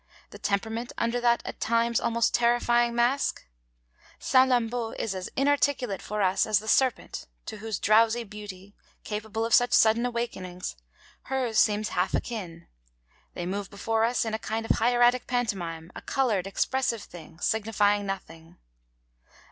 the 0.31 0.39
temperament 0.39 0.91
under 0.97 1.21
that 1.21 1.43
at 1.45 1.59
times 1.59 1.99
almost 1.99 2.33
terrifying 2.33 2.95
mask? 2.95 3.45
Salammbô 4.19 4.95
is 4.97 5.13
as 5.13 5.27
inarticulate 5.35 6.01
for 6.01 6.23
us 6.23 6.47
as 6.47 6.57
the 6.57 6.67
serpent, 6.67 7.27
to 7.45 7.57
whose 7.57 7.77
drowsy 7.77 8.23
beauty, 8.23 8.75
capable 9.03 9.45
of 9.45 9.53
such 9.53 9.71
sudden 9.73 10.03
awakenings, 10.03 10.75
hers 11.25 11.59
seems 11.59 11.89
half 11.89 12.15
akin; 12.15 12.67
they 13.35 13.45
move 13.45 13.69
before 13.69 14.03
us 14.03 14.25
in 14.25 14.33
a 14.33 14.39
kind 14.39 14.65
of 14.65 14.75
hieratic 14.79 15.27
pantomime, 15.27 15.91
a 15.95 16.01
coloured, 16.01 16.47
expressive 16.47 17.03
thing, 17.03 17.37
signifying 17.39 18.03
nothing. 18.03 18.57